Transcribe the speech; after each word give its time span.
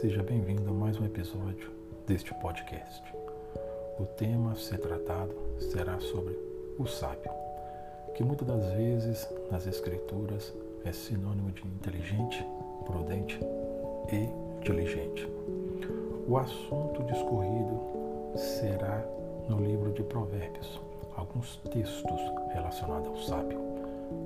seja 0.00 0.24
bem-vindo 0.24 0.70
a 0.70 0.72
mais 0.72 0.98
um 0.98 1.04
episódio 1.04 1.70
deste 2.04 2.34
podcast. 2.34 3.00
O 3.96 4.04
tema 4.04 4.50
a 4.50 4.56
ser 4.56 4.78
tratado 4.78 5.32
será 5.56 6.00
sobre 6.00 6.36
o 6.76 6.84
sábio, 6.84 7.30
que 8.16 8.24
muitas 8.24 8.48
das 8.48 8.72
vezes 8.72 9.28
nas 9.52 9.68
Escrituras 9.68 10.52
é 10.84 10.90
sinônimo 10.90 11.52
de 11.52 11.64
inteligente, 11.64 12.44
prudente 12.84 13.38
e 14.12 14.64
diligente. 14.64 15.28
O 16.26 16.36
assunto 16.36 17.04
discorrido 17.04 17.80
será 18.36 19.00
no 19.48 19.60
livro 19.60 19.92
de 19.92 20.02
Provérbios, 20.02 20.80
alguns 21.16 21.58
textos 21.72 22.20
relacionados 22.52 23.06
ao 23.06 23.16
sábio. 23.18 23.60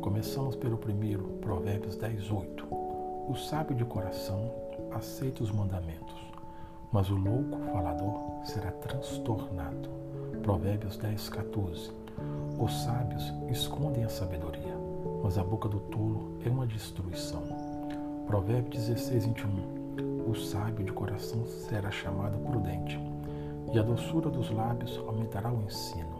Começamos 0.00 0.56
pelo 0.56 0.78
primeiro, 0.78 1.24
Provérbios 1.42 1.94
10, 1.96 2.30
8. 2.30 2.87
O 3.28 3.36
sábio 3.36 3.76
de 3.76 3.84
coração 3.84 4.50
aceita 4.90 5.42
os 5.42 5.50
mandamentos, 5.50 6.16
mas 6.90 7.10
o 7.10 7.14
louco 7.14 7.58
falador 7.70 8.42
será 8.42 8.72
transtornado. 8.72 9.90
Provérbios 10.42 10.96
10, 10.96 11.28
14. 11.28 11.92
Os 12.58 12.84
sábios 12.84 13.30
escondem 13.50 14.02
a 14.02 14.08
sabedoria, 14.08 14.74
mas 15.22 15.36
a 15.36 15.44
boca 15.44 15.68
do 15.68 15.78
tolo 15.78 16.38
é 16.42 16.48
uma 16.48 16.66
destruição. 16.66 17.42
Provérbios 18.26 18.86
16, 18.86 19.26
21. 19.26 20.30
O 20.30 20.34
sábio 20.34 20.86
de 20.86 20.92
coração 20.92 21.44
será 21.44 21.90
chamado 21.90 22.38
prudente, 22.38 22.98
e 23.74 23.78
a 23.78 23.82
doçura 23.82 24.30
dos 24.30 24.50
lábios 24.50 24.96
aumentará 25.06 25.52
o 25.52 25.62
ensino. 25.64 26.16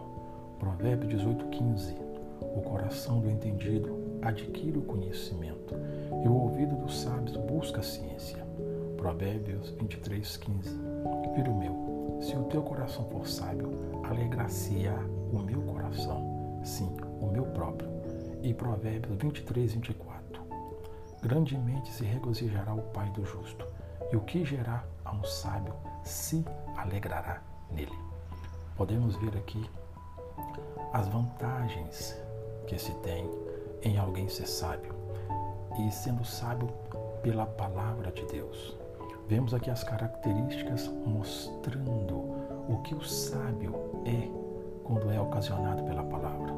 Provérbios 0.59 1.09
18, 1.09 1.45
15. 1.45 1.95
O 2.55 2.61
coração 2.61 3.19
do 3.19 3.31
entendido 3.31 4.08
adquire 4.21 4.77
o 4.77 4.83
conhecimento, 4.83 5.75
e 6.23 6.27
o 6.27 6.33
ouvido 6.33 6.75
dos 6.75 6.99
sábios 6.99 7.35
busca 7.37 7.79
a 7.79 7.83
ciência. 7.83 8.45
Provérbios 8.97 9.69
23, 9.79 10.37
15. 10.37 10.69
Filho 11.35 11.53
meu, 11.55 12.19
se 12.21 12.35
o 12.35 12.43
teu 12.43 12.61
coração 12.61 13.05
for 13.05 13.27
sábio, 13.27 13.71
alegrar-se-á 14.03 14.99
o 15.31 15.39
meu 15.39 15.61
coração, 15.61 16.61
sim, 16.63 16.95
o 17.21 17.27
meu 17.27 17.45
próprio. 17.45 17.89
E 18.41 18.53
Provérbios 18.53 19.17
23, 19.17 19.73
24. 19.73 20.41
Grandemente 21.21 21.91
se 21.91 22.03
regozijará 22.03 22.73
o 22.73 22.81
pai 22.81 23.09
do 23.11 23.25
justo, 23.25 23.65
e 24.11 24.15
o 24.15 24.21
que 24.21 24.43
gerar 24.43 24.87
a 25.05 25.13
um 25.13 25.23
sábio 25.23 25.73
se 26.03 26.43
alegrará 26.75 27.41
nele. 27.71 27.97
Podemos 28.75 29.15
ver 29.17 29.37
aqui 29.37 29.69
as 30.93 31.07
vantagens 31.07 32.17
que 32.65 32.77
se 32.77 32.93
tem 32.95 33.29
em 33.83 33.97
alguém 33.97 34.27
ser 34.27 34.47
sábio 34.47 34.93
e 35.79 35.91
sendo 35.91 36.25
sábio 36.25 36.69
pela 37.21 37.45
palavra 37.45 38.11
de 38.11 38.25
Deus. 38.25 38.77
Vemos 39.27 39.53
aqui 39.53 39.69
as 39.69 39.83
características 39.83 40.87
mostrando 41.05 42.15
o 42.67 42.81
que 42.83 42.95
o 42.95 43.03
sábio 43.03 43.75
é 44.05 44.27
quando 44.83 45.11
é 45.11 45.21
ocasionado 45.21 45.83
pela 45.83 46.03
palavra. 46.03 46.51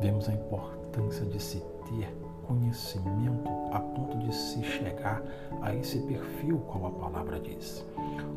Vemos 0.00 0.28
a 0.28 0.32
importância 0.32 1.26
de 1.26 1.40
se 1.40 1.60
ter 1.86 2.16
conhecimento 2.46 3.50
a 3.72 3.80
ponto 3.80 4.18
de 4.18 4.34
se 4.34 4.62
chegar 4.62 5.22
a 5.60 5.74
esse 5.74 5.98
perfil 6.00 6.58
qual 6.60 6.86
a 6.86 6.90
palavra 6.90 7.38
diz. 7.40 7.84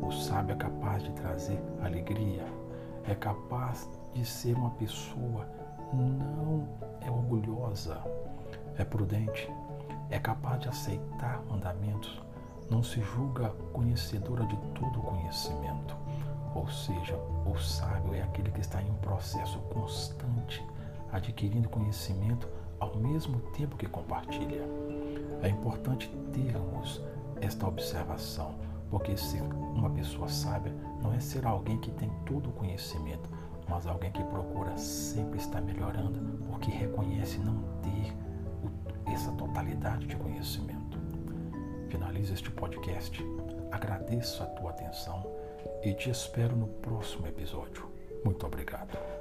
O 0.02 0.10
sábio 0.10 0.52
é 0.52 0.56
capaz 0.56 1.02
de 1.02 1.10
trazer 1.12 1.60
alegria, 1.82 2.44
é 3.06 3.14
capaz 3.14 3.88
de 4.12 4.24
ser 4.24 4.54
uma 4.54 4.70
pessoa 4.72 5.46
não 5.92 6.68
é 8.76 8.84
prudente, 8.84 9.48
é 10.10 10.18
capaz 10.18 10.60
de 10.60 10.68
aceitar 10.68 11.42
mandamentos 11.48 12.20
não 12.70 12.82
se 12.82 13.00
julga 13.00 13.50
conhecedora 13.72 14.44
de 14.46 14.56
todo 14.74 15.00
conhecimento. 15.00 15.96
Ou 16.54 16.68
seja, 16.68 17.16
o 17.46 17.56
sábio 17.58 18.14
é 18.14 18.22
aquele 18.22 18.50
que 18.50 18.60
está 18.60 18.82
em 18.82 18.90
um 18.90 18.96
processo 18.96 19.58
constante, 19.72 20.64
adquirindo 21.12 21.68
conhecimento 21.68 22.48
ao 22.78 22.94
mesmo 22.96 23.40
tempo 23.52 23.76
que 23.76 23.86
compartilha. 23.86 24.62
É 25.42 25.48
importante 25.48 26.08
termos 26.32 27.00
esta 27.40 27.66
observação, 27.66 28.54
porque 28.90 29.16
ser 29.16 29.42
uma 29.42 29.90
pessoa 29.90 30.28
sábia 30.28 30.74
não 31.02 31.12
é 31.12 31.20
ser 31.20 31.46
alguém 31.46 31.78
que 31.78 31.90
tem 31.92 32.10
todo 32.26 32.50
o 32.50 32.52
conhecimento, 32.52 33.28
mas 33.68 33.86
alguém 33.86 34.10
que 34.10 34.24
procura 34.24 34.76
sempre 34.76 35.38
estar 35.38 35.60
melhorando, 35.60 36.20
porque 36.46 36.70
reconhece 36.70 37.38
não 37.38 37.62
ter 37.82 39.12
essa 39.12 39.30
totalidade 39.32 40.06
de 40.06 40.16
conhecimento 40.16 40.98
finalizo 41.88 42.34
este 42.34 42.50
podcast. 42.50 43.24
Agradeço 43.70 44.42
a 44.42 44.46
tua 44.46 44.70
atenção 44.70 45.26
e 45.82 45.92
te 45.94 46.10
espero 46.10 46.56
no 46.56 46.66
próximo 46.66 47.26
episódio. 47.26 47.88
Muito 48.24 48.46
obrigado. 48.46 49.17